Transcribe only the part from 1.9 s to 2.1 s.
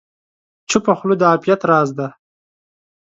دی.